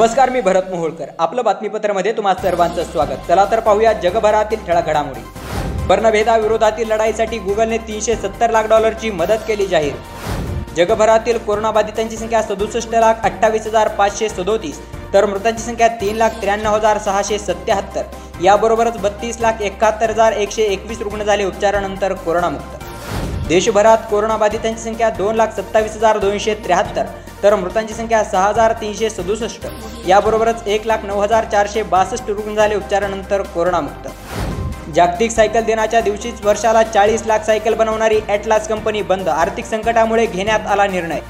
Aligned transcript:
नमस्कार 0.00 0.30
मी 0.30 0.40
भरत 0.40 0.68
मोहोळकर. 0.70 1.08
आपलं 1.18 1.44
बातमीपत्रामध्ये 1.44 2.12
तुम्हा 2.16 2.32
सर्वांचं 2.34 2.84
स्वागत. 2.84 3.26
चला 3.28 3.44
तर 3.50 3.60
पाहूया 3.60 3.92
जगभरातील 3.92 4.64
ठळक 4.66 4.86
घडामोडी. 4.86 5.20
वर्णभेदाविरोधातील 5.88 6.88
लढाईसाठी 6.88 7.38
गुगलने 7.38 7.78
तीनशे 7.78 8.14
सत्तर 8.14 8.50
लाख 8.50 8.68
डॉलरची 8.68 9.10
मदत 9.10 9.44
केली 9.48 9.66
जाहीर. 9.66 9.92
जगभरातील 10.76 11.38
कोरोनाबाधितांची 11.38 12.16
संख्या 12.16 12.42
सदुसष्ट 12.42 12.94
लाख 12.94 13.24
अठ्ठावीस 13.24 13.66
हजार 13.66 13.88
पाचशे 13.88 14.28
सदोतीस 14.28 14.80
तर 15.12 15.26
मृतांची 15.26 15.62
संख्या 15.62 15.88
तीन 16.00 16.16
लाख 16.16 16.40
त्र्याण्णव 16.42 16.74
हजार 16.74 16.98
सहाशे 16.98 17.38
सत्याहत्तर. 17.38 18.02
याबरोबरच 18.42 18.98
बत्तीस 18.98 19.40
लाख 19.40 19.62
एकाहत्तर 19.62 20.10
हजार 20.10 20.32
एकशे 20.32 20.62
एकवीस 20.62 21.00
रुग्ण 21.00 21.22
झाले 21.22 21.44
उपचारानंतर 21.44 22.12
कोरोनामुक्त. 22.14 22.84
देशभरात 23.48 23.98
कोरोनाबाधितांची 24.10 24.82
संख्या 24.82 25.10
दोन 25.10 25.36
लाख 25.36 25.48
सत्तावीस 25.56 25.96
हजार 25.96 26.18
दोनशे 26.18 26.54
त्र्याहत्तर 26.54 27.06
तर 27.42 27.54
मृतांची 27.54 27.94
संख्या 27.94 28.22
सहा 28.24 28.46
हजार 28.48 28.72
तीनशे 28.80 29.10
सदुसष्ट. 29.10 29.66
याबरोबरच 30.08 30.66
एक 30.66 30.86
लाख 30.86 31.04
नऊ 31.04 31.20
हजार 31.20 31.44
चारशे 31.44 31.82
बासष्ट 31.82 32.28
रुग्ण 32.28 32.54
झाले 32.54 32.74
उपचारानंतर 32.74 33.42
कोरोनामुक्त. 33.54 34.08
जागतिक 34.94 35.30
सायकल 35.30 35.62
दिनाच्या 35.64 36.00
दिवशीच 36.00 36.44
वर्षाला 36.44 36.82
चाळीस 36.82 37.22
लाख 37.26 37.44
सायकल 37.46 37.74
बनवणारी 37.74 38.18
ॲटलास 38.28 38.68
कंपनी 38.68 39.02
बंद 39.02 39.28
आर्थिक 39.28 39.66
संकटामुळे 39.66 40.26
घेण्यात 40.26 40.66
आला 40.66 40.86
निर्णय. 40.86 41.20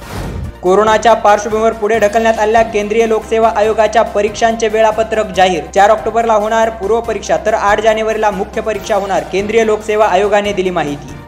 कोरोनाच्या 0.63 1.13
पार्श्वभूमीवर 1.15 1.73
पुढे 1.73 1.99
ढकलण्यात 1.99 2.39
आलेल्या 2.39 2.63
केंद्रीय 2.63 3.07
लोकसेवा 3.09 3.53
आयोगाच्या 3.57 4.03
परीक्षांचे 4.03 4.69
वेळापत्रक 4.69 5.31
जाहीर. 5.37 5.65
चार 5.75 5.91
ऑक्टोबरला 5.91 6.35
होणार 6.35 6.71
पूर्व 6.71 7.01
परीक्षा 7.01 7.37
तर 7.47 7.55
आठ 7.55 7.81
जानेवारीला 7.81 8.31
मुख्य 8.31 8.61
परीक्षा 8.61 8.97
होणार 8.97 9.23
केंद्रीय 9.33 9.65
लोकसेवा 9.67 10.07
आयोगाने 10.07 10.53
दिली 10.53 10.71
माहिती. 10.71 11.20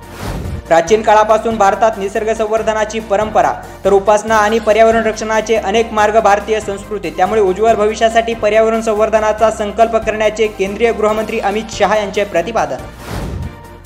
प्राचीन 0.72 1.02
काळापासून 1.02 1.56
भारतात 1.56 1.96
निसर्ग 1.98 2.32
संवर्धनाची 2.34 3.00
परंपरा 3.00 3.52
तर 3.84 3.92
उपासना 3.92 4.34
आणि 4.34 4.58
पर्यावरण 4.58 5.02
रक्षणाचे 5.06 5.56
अनेक 5.56 5.92
मार्ग 5.92 6.18
भारतीय 6.20 6.58
संस्कृती 6.60 7.10
त्यामुळे 7.10 7.40
उज्ज्वल 7.40 7.74
भविष्यासाठी 7.74 8.34
पर्यावरण 8.34 8.80
संवर्धनाचा 8.80 9.50
संकल्प 9.50 9.96
करण्याचे 9.96 10.46
केंद्रीय 10.48 10.92
गृहमंत्री 10.92 11.40
अमित 11.40 11.76
शहा 11.78 11.98
यांचे 11.98 12.24
प्रतिपादन. 12.24 12.76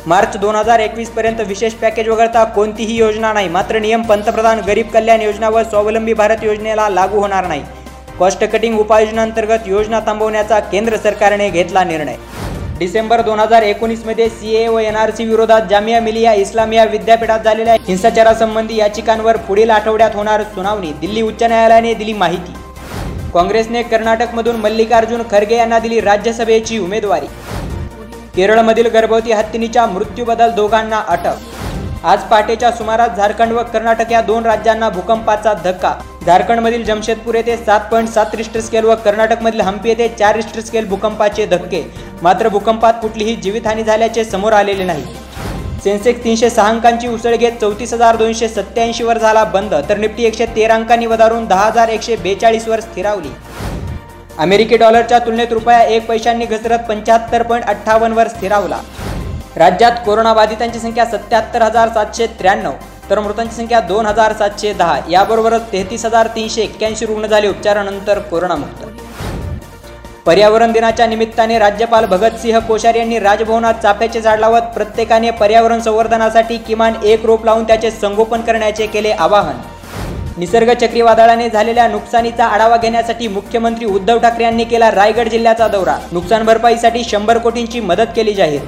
मार्च 0.07 0.37
दोन 0.37 0.57
हजार 0.57 0.81
एकवीस 0.81 1.11
पर्यंत 1.11 1.41
विशेष 1.47 1.73
पॅकेज 1.73 2.09
वगळता 2.09 2.45
कोणतीही 2.45 2.97
योजना 2.97 3.33
नाही. 3.33 3.48
मात्र 3.48 3.79
नियम 3.79 4.03
पंतप्रधान 4.03 4.61
गरीब 4.67 4.91
कल्याण 4.95 5.23
योजना 5.23 5.48
व 5.48 5.62
स्वावलंबी 5.62 6.14
भारत 6.14 6.45
योजनेला 6.45 6.89
लागू 6.89 7.20
होणार 7.20 7.47
नाही. 7.47 7.62
कॉस्ट 8.19 8.45
कटिंग 8.45 8.79
उपाययोजनांतर्गत 8.79 9.69
योजना 9.69 10.01
थांबवण्याचा 10.07 10.61
केंद्र 10.61 10.97
सरकारने 10.97 11.51
घेतला 11.51 11.84
निर्णय. 11.84 12.17
डिसेंबर 12.79 13.21
दोन 13.23 13.39
हजार 13.41 13.63
एकोणीसमध्ये 13.63 14.29
सी 14.29 14.55
ए 14.55 14.67
व 14.69 14.79
एन 14.79 14.97
आर 14.97 15.11
सी 15.11 15.25
विरोधात 15.25 15.63
जामिया 15.71 16.01
मिलिया 16.01 16.33
इस्लामिया 16.35 16.85
विद्यापीठात 16.85 17.45
झालेल्या 17.45 17.75
हिंसाचारासंबंधी 17.87 18.77
याचिकांवर 18.77 19.37
पुढील 19.47 19.71
आठवड्यात 19.71 20.11
होणार 20.15 20.43
सुनावणी 20.55 20.93
दिल्ली 21.01 21.23
उच्च 21.23 21.43
न्यायालयाने 21.43 21.95
दिली 21.95 22.13
माहिती. 22.13 22.53
काँग्रेसने 23.35 23.83
कर्नाटकमधून 23.83 24.57
मल्लिकार्जुन 24.57 25.23
खरगे 25.31 25.57
यांना 25.57 25.79
दिली 25.79 26.01
राज्यसभेची 26.01 26.79
उमेदवारी. 26.79 27.27
केरळमधील 28.37 28.87
गर्भवती 28.87 29.33
हत्तीनीच्या 29.33 29.87
मृत्यूबद्दल 29.87 30.51
दोघांना 30.51 31.03
अटक 31.09 31.56
आज 32.05 32.22
पहाटेच्या 32.22 32.70
सुमारास 32.72 33.16
झारखंड 33.16 33.52
व 33.52 33.62
कर्नाटक 33.72 34.11
या 34.12 34.20
दोन 34.22 34.44
राज्यांना 34.47 34.89
भूकंपाचा 34.89 35.52
धक्का. 35.64 35.92
झारखंडमधील 36.27 36.84
जमशेदपूर 36.84 37.34
येथे 37.34 37.56
सात 37.56 37.80
पॉईंट 37.91 38.08
सात 38.08 38.34
रिस्टर 38.34 38.61
स्केल 38.61 38.84
व 38.84 38.94
कर्नाटकमधील 39.05 39.61
हम्पी 39.61 39.89
येथे 39.89 40.08
चार 40.08 40.36
रिस्टर 40.36 40.61
स्केल 40.61 40.89
भूकंपाचे 40.89 41.47
धक्के. 41.47 41.83
मात्र 42.22 42.48
भूकंपात 42.48 42.94
कुठलीही 43.02 43.34
जीवितहानी 43.36 43.84
झाल्याचे 43.84 44.24
समोर 44.24 44.52
आलेले 44.52 44.84
नाही. 44.84 45.05
सेन्सेक्स 45.84 46.24
तीनशे 46.24 46.50
सहा 46.50 46.69
अंकांची 46.69 47.08
उसळ 47.08 47.34
घेत 47.36 47.52
चौतीस 47.61 47.92
हजार 47.94 48.17
दोनशे 48.17 48.48
सत्याऐंशी 48.48 49.05
वर 49.05 49.19
झाला 49.19 49.44
बंद 49.44 49.74
तर 49.89 49.98
निफ्टी 49.98 50.24
एकशे 50.24 50.47
तेरा 50.56 50.74
अंकांनी 50.74 51.06
वधारून 51.06 51.47
दहा 51.47 51.64
हजार 51.67 51.89
एकशे 51.89 52.17
बेचाळीस 52.17 52.69
वर 52.69 52.80
स्थिरावली. 52.80 53.30
अमेरिकी 54.39 54.77
डॉलरच्या 54.77 55.18
तुलनेत 55.18 55.52
रुपया 55.52 55.83
एक 55.83 56.06
पैशांनी 56.06 56.46
घसरत 56.46 56.79
पंच्याहत्तर 56.89 57.42
पॉईंट 57.42 57.64
अठ्ठावन्नवर 57.64 58.29
स्थिरावला. 58.29 58.79
राज्यात 59.56 59.92
कोरोनाबाधितांची 60.06 60.78
संख्या 60.78 61.05
सत्याहत्तर 61.06 61.62
हजार 61.62 61.89
सातशे 61.89 62.27
त्र्याण्णव 62.39 62.72
तर 63.11 63.18
मृतांची 63.20 63.55
संख्या 63.56 63.78
दोन 63.80 64.06
हजार 64.06 64.33
सातशे 64.33 64.72
दहा. 64.72 64.98
याबरोबरच 65.11 65.62
तेहतीस 65.72 66.05
हजार 66.05 66.27
तीनशे 66.34 66.62
एक्क्याऐंशी 66.62 67.06
रुग्ण 67.06 67.27
झाले 67.27 67.48
उपचारानंतर 67.48 68.18
कोरोनामुक्त. 68.30 68.84
पर्यावरण 70.27 70.72
दिनाच्या 70.72 71.06
निमित्ताने 71.06 71.58
राज्यपाल 71.58 72.05
भगतसिंह 72.06 72.58
कोश्यारी 72.58 72.98
यांनी 72.98 73.18
राजभवनात 73.18 73.74
चाफ्याचे 73.83 74.20
झाड 74.20 74.40
लावत 74.40 74.62
प्रत्येकाने 74.74 75.30
पर्यावरण 75.30 75.80
संवर्धनासाठी 75.80 76.56
किमान 76.56 76.94
एक 77.05 77.24
रोप 77.27 77.44
लावून 77.44 77.64
त्याचे 77.64 77.90
संगोपन 77.90 78.40
करण्याचे 78.40 78.86
केले 78.86 79.11
आवाहन. 79.11 79.61
निसर्ग 80.38 80.73
चक्रीवादळाने 80.80 81.48
झालेल्या 81.50 81.86
नुकसानीचा 81.88 82.46
आढावा 82.46 82.77
घेण्यासाठी 82.77 83.28
मुख्यमंत्री 83.28 83.86
उद्धव 83.86 84.18
ठाकरे 84.18 84.44
यांनी 84.44 84.64
केला 84.64 84.90
रायगड 84.90 85.28
जिल्ह्याचा 85.28 85.68
दौरा. 85.68 85.96
नुकसान 86.12 86.44
भरपाईसाठी 86.44 87.05
शंभर 87.05 87.38
कोटींची 87.38 87.80
मदत 87.80 88.12
केली 88.17 88.34
जाहीर. 88.34 88.61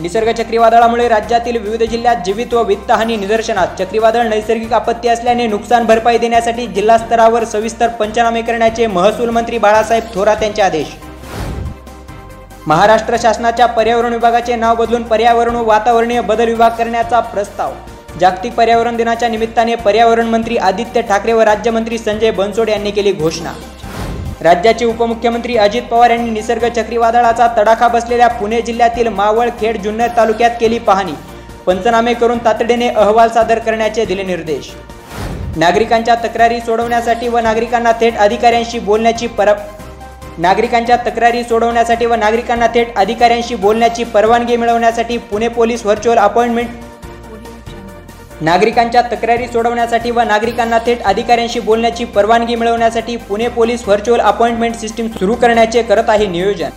निसर्ग 0.00 0.30
चक्रीवादळामुळे 0.32 1.08
राज्यातील 1.08 1.56
विविध 1.56 1.82
जिल्ह्यात 1.82 2.16
जीवित 2.26 2.54
व 2.54 2.62
वित्तहानी 2.62 3.16
निदर्शनात. 3.16 3.66
चक्रीवादळ 3.78 4.28
नैसर्गिक 4.28 4.72
आपत्ती 4.72 5.08
असल्याने 5.08 5.46
नुकसान 5.46 5.84
भरपाई 5.84 6.18
देण्यासाठी 6.18 6.66
जिल्हा 6.66 6.98
स्तरावर 6.98 7.44
सविस्तर 7.44 7.88
पंचनामे 7.88 8.42
करण्याचे 8.42 8.86
महसूल 8.86 9.30
मंत्री 9.30 9.58
बाळासाहेब 9.58 10.04
थोरात 10.14 10.42
यांचे 10.42 10.62
आदेश. 10.62 10.86
महाराष्ट्र 12.66 13.16
शासनाच्या 13.22 13.66
पर्यावरण 13.66 14.12
विभागाचे 14.12 14.56
नाव 14.56 14.74
बदलून 14.76 15.02
पर्यावरण 15.02 15.54
व 15.54 15.64
वातावरणीय 15.64 16.20
बदल 16.20 16.48
विभाग 16.48 16.70
करण्याचा 16.70 17.20
प्रस्ताव. 17.20 17.72
जागतिक 18.20 18.52
पर्यावरण 18.52 18.96
दिनाच्या 18.96 19.28
निमित्ताने 19.28 19.74
पर्यावरण 19.74 20.26
मंत्री 20.26 20.56
आदित्य 20.56 21.02
ठाकरे 21.02 21.32
व 21.32 21.40
राज्यमंत्री 21.40 21.98
संजय 21.98 22.30
बनसोड 22.30 22.68
यांनी 22.68 22.90
केली 22.90 23.12
घोषणा. 23.12 23.52
राज्याचे 24.42 24.84
उपमुख्यमंत्री 24.84 25.56
अजित 25.56 25.82
पवार 25.82 26.10
यांनी 26.10 26.30
निसर्ग 26.30 26.66
चक्रीवादळाचा 26.76 27.46
तडाखा 27.56 27.88
बसलेल्या 27.88 28.28
पुणे 28.28 28.60
जिल्ह्यातील 28.62 29.08
मावळ 29.08 29.48
खेड 29.60 29.76
जुन्नर 29.82 30.08
तालुक्यात 30.16 30.50
केली 30.60 30.78
पाहणी. 30.78 31.12
पंचनामे 31.66 32.14
करून 32.14 32.38
तातडीने 32.44 32.88
अहवाल 32.88 33.28
सादर 33.28 33.58
करण्याचे 33.58 34.04
दिले 34.04 34.22
निर्देश. 34.22 34.70
नागरिकांच्या 35.56 36.14
तक्रारी 36.24 36.60
सोडवण्यासाठी 36.60 37.28
व 37.28 37.38
नागरिकांना 37.38 37.92
थेट 38.00 38.16
अधिकाऱ्यांशी 38.18 38.78
बोलण्याची 38.78 39.26
पर 39.28 39.52
नागरिकांच्या 40.38 40.96
तक्रारी 40.96 41.42
सोडवण्यासाठी 41.44 42.06
व 42.06 42.14
नागरिकांना 42.14 42.66
थेट 42.66 42.96
अधिकाऱ्यांशी 42.96 43.54
बोलण्याची 43.54 44.04
परवानगी 44.04 44.56
मिळवण्यासाठी 44.56 45.16
पुणे 45.30 45.48
पोलीस 45.48 45.84
व्हर्च्युअल 45.84 46.18
अपॉइंटमेंट 46.18 46.68
नागरिकांच्या 48.40 49.00
तक्रारी 49.02 49.46
सोडवण्यासाठी 49.46 50.10
व 50.10 50.20
नागरिकांना 50.20 50.78
थेट 50.78 51.02
अधिकाऱ्यांशी 51.02 51.60
बोलण्याची 51.60 52.04
परवानगी 52.04 52.54
मिळवण्यासाठी 52.54 53.16
Pune 53.16 53.48
police 53.48 53.82
virtual 53.86 54.20
appointment 54.20 54.76
system 54.76 55.08
सुरू 55.08 55.34
करण्याचे 55.34 55.82
करत 55.82 56.08
आहे 56.08 56.26
नियोजन. 56.26 56.70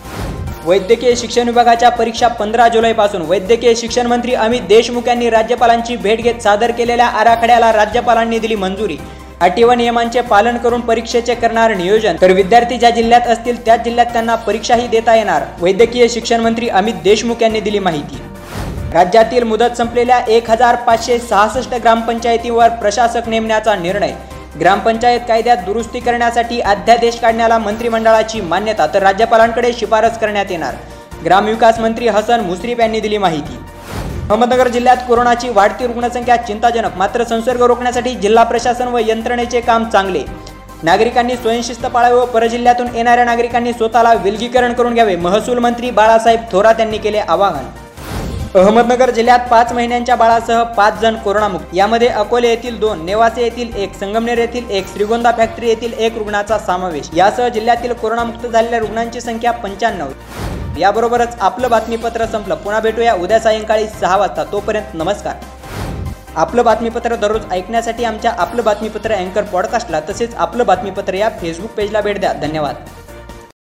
वैद्यकीय 0.66 1.16
शिक्षण 1.16 1.48
विभागाच्या 1.48 1.90
परीक्षा 1.90 2.28
पंधरा 2.28 2.68
जुलैपासून 2.68 3.22
वैद्यकीय 3.22 3.74
शिक्षण 3.76 4.08
मंत्री 4.08 4.34
अमित 4.34 4.62
देशमुख 4.62 5.08
यांनी 5.08 5.30
राज्यपालांची 5.30 5.96
भेट 5.96 6.22
घेत 6.22 6.42
सादर 6.42 6.72
केलेल्या 6.72 7.08
आराखड्याला 7.08 7.72
राज्यपालांनी 7.74 8.40
दिली 8.40 8.56
मंजुरी. 8.56 8.98
अटी 9.42 9.64
व 9.64 9.72
नियमांचे 9.72 10.22
पालन 10.22 10.58
करून 10.58 10.82
परीक्षेचे 10.82 11.36
करणार 11.36 11.76
नियोजन. 11.76 12.16
तर 12.22 12.32
विद्यार्थी 12.32 12.78
ज्या 12.78 12.90
जिल्ह्यात 12.90 13.28
असतील 13.28 13.66
त्याच 13.66 13.84
जिल्ह्यात 13.84 14.14
त्यांना 14.14 14.36
परीक्षाही 14.36 14.88
देता 14.88 15.16
येणार. 15.16 15.44
वैद्यकीय 15.62 16.08
शिक्षण 16.08 16.42
मंत्री 16.42 16.70
अमित 16.70 16.94
देशमुख 17.04 17.42
यांनी 17.42 17.60
दिली 17.60 17.80
माहिती. 17.80 18.22
राज्यातील 18.94 19.44
मुदत 19.44 19.78
संपलेल्या 19.78 20.18
एक 20.28 20.50
हजार 20.50 20.76
पाचशे 20.78 21.18
सहासष्ट 21.20 21.74
ग्रामपंचायतीवर 21.74 22.70
प्रशासक 22.82 23.30
नेमण्याचा 23.30 23.76
निर्णय. 23.76 24.12
ग्रामपंचायत 24.60 25.22
कायद्यात 25.28 25.58
दुरुस्ती 25.66 26.00
करण्यासाठी 26.00 26.60
अध्यादेश 26.62 27.20
काढण्याला 27.20 27.58
मंत्रिमंडळाची 27.58 28.42
मान्यता 28.42 28.88
तर 28.94 29.02
राज्यपालांकडे 29.04 29.72
शिफारस 29.74 30.20
करण्यात 30.20 30.52
येणार. 30.52 30.76
ग्रामविकास 31.26 31.80
मंत्री 31.80 32.08
हसन 32.08 32.40
मुश्रीफ 32.40 32.80
यांनी 32.80 33.00
दिली 33.00 33.18
माहिती. 33.18 33.58
अहमदनगर 34.30 34.68
जिल्ह्यात 34.68 34.98
कोरोनाची 35.08 35.50
वाढती 35.50 35.88
रुग्णसंख्या 35.88 36.38
चिंताजनक 36.38 36.98
मात्र 36.98 37.24
संसर्ग 37.24 37.62
रोखण्यासाठी 37.62 38.16
जिल्हा 38.16 38.44
प्रशासन 38.44 38.88
व 38.88 39.00
यंत्रणेचे 39.08 39.62
काम 39.62 39.90
चांगले. 39.90 40.24
नागरिकांनी 40.84 41.36
स्वयंशिस्त 41.36 41.86
पाळावे 41.86 42.16
व 42.16 42.26
परजिल्ह्यातून 42.26 42.96
येणाऱ्या 42.96 43.26
नागरिकांनी 43.26 43.74
स्वतःला 43.74 44.14
विलगीकरण 44.14 44.74
करून 44.74 44.94
घ्यावे 44.94 45.16
महसूल 45.16 45.60
मंत्री 45.60 45.92
बाळासाहेब 45.92 46.40
थोरात 46.52 46.80
यांनी 46.80 46.98
केले 46.98 47.20
आवाहन. 47.20 47.66
अहमदनगर 48.56 49.10
जिल्ह्यात 49.10 49.40
पाच 49.52 49.72
महिन्यांच्या 49.74 50.16
बाळासह 50.16 50.64
पाच 50.64 51.00
जण 51.00 51.16
कोरोनामुक्त. 51.16 51.66
यामध्ये 51.74 52.08
अकोले 52.08 52.50
येथील 52.50 52.80
दोन 52.80 53.06
नेवासे 53.06 53.44
येथील 53.44 53.76
एक 53.76 53.94
संगमनेर 54.00 54.38
येथील 54.38 54.70
एक 54.70 54.88
श्रीगोंदा 54.94 55.32
फॅक्टरी 55.32 55.68
येथील 55.68 55.94
एक 55.94 56.18
रुग्णाचा 56.18 56.58
समावेश. 56.58 57.10
यासह 57.16 57.48
जिल्ह्यातील 57.48 57.94
कोरोनामुक्त 57.94 58.48
झालेल्या 58.48 58.80
रुग्णांची 58.80 59.22
संख्या 59.22 59.52
पंच्याण्णव. 59.52 60.10
याबरोबरच 60.80 61.36
आपलं 61.40 61.70
बातमीपत्र 61.70 62.26
संपलं. 62.26 62.56
पुन्हा 62.56 62.82
भेटूया 62.82 63.14
उद्या 63.14 63.40
सायंकाळी 63.40 63.88
सहा 63.88 64.18
वाजता. 64.18 64.44
तोपर्यंत 64.44 64.94
नमस्कार. 64.94 65.36
आपलं 66.36 66.66
बातमीपत्र 66.66 67.16
दररोज 67.16 67.42
ऐकण्यासाठी 67.52 68.04
आमच्या 68.04 68.34
आपलं 68.38 68.64
बातमीपत्र 68.64 69.12
अँकर 69.12 69.44
पॉडकास्टला 69.44 70.00
तसेच 70.00 70.36
आपलं 70.36 70.66
बातमीपत्र 70.66 71.14
या 71.14 71.30
फेसबुक 71.42 71.72
पेजला 71.72 72.02
भेट 72.02 72.20
द्या. 72.20 72.34
धन्यवाद. 72.34 72.76